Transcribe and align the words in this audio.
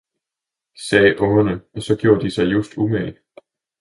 sagde 0.89 1.19
ungerne, 1.19 1.61
og 1.73 1.81
så 1.81 1.95
gjorde 1.97 2.21
de 2.25 2.31
sig 2.31 2.43
just 2.45 2.77
umage. 2.77 3.17